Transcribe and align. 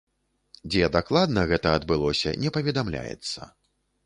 Дзе 0.71 0.87
дакладна 0.95 1.43
гэта 1.51 1.75
адбылося, 1.81 2.35
не 2.45 2.53
паведамляецца. 2.57 3.39